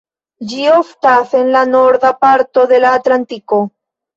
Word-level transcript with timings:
Ĝi 0.53 0.63
oftas 0.77 1.35
en 1.41 1.51
la 1.57 1.63
norda 1.75 2.13
parto 2.25 2.67
de 2.73 2.83
la 2.87 2.95
atlantiko. 3.03 3.63